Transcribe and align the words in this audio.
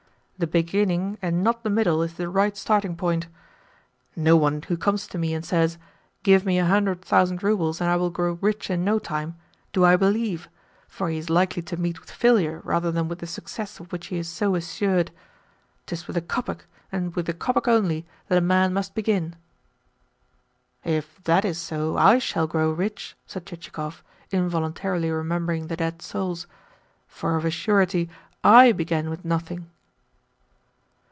The 0.43 0.47
beginning, 0.47 1.19
and 1.21 1.43
not 1.43 1.61
the 1.61 1.69
middle, 1.69 2.01
is 2.01 2.15
the 2.15 2.27
right 2.27 2.57
starting 2.57 2.95
point. 2.95 3.27
No 4.15 4.35
one 4.35 4.63
who 4.63 4.75
comes 4.75 5.05
to 5.05 5.19
me 5.19 5.35
and 5.35 5.45
says, 5.45 5.77
'Give 6.23 6.47
me 6.47 6.57
a 6.57 6.65
hundred 6.65 7.03
thousand 7.03 7.43
roubles, 7.43 7.79
and 7.79 7.87
I 7.91 7.95
will 7.95 8.09
grow 8.09 8.39
rich 8.41 8.71
in 8.71 8.83
no 8.83 8.97
time,' 8.97 9.35
do 9.71 9.85
I 9.85 9.95
believe, 9.97 10.49
for 10.87 11.09
he 11.09 11.19
is 11.19 11.29
likely 11.29 11.61
to 11.61 11.77
meet 11.77 11.99
with 11.99 12.09
failure 12.09 12.59
rather 12.63 12.91
than 12.91 13.07
with 13.07 13.19
the 13.19 13.27
success 13.27 13.79
of 13.79 13.91
which 13.91 14.07
he 14.07 14.17
is 14.17 14.27
so 14.27 14.55
assured. 14.55 15.11
'Tis 15.85 16.07
with 16.07 16.17
a 16.17 16.21
kopeck, 16.21 16.65
and 16.91 17.15
with 17.15 17.29
a 17.29 17.33
kopeck 17.35 17.67
only, 17.67 18.07
that 18.27 18.37
a 18.39 18.41
man 18.41 18.73
must 18.73 18.95
begin." 18.95 19.35
"If 20.83 21.23
that 21.25 21.45
is 21.45 21.59
so, 21.59 21.97
I 21.97 22.17
shall 22.17 22.47
grow 22.47 22.71
rich," 22.71 23.15
said 23.27 23.45
Chichikov, 23.45 24.03
involuntarily 24.31 25.11
remembering 25.11 25.67
the 25.67 25.77
dead 25.77 26.01
souls. 26.01 26.47
"For 27.07 27.35
of 27.35 27.45
a 27.45 27.51
surety 27.51 28.09
I 28.43 28.71
began 28.71 29.11
with 29.11 29.23
nothing." 29.23 29.67